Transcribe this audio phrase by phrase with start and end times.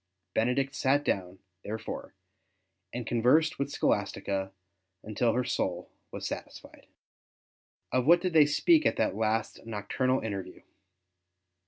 [0.33, 2.15] Benedict sat down, therefore,
[2.91, 4.51] and conversed v/ith Scholastica
[5.03, 6.87] until her soul was satisfied.
[7.91, 10.63] Of what did they speak in that last nocturnal interview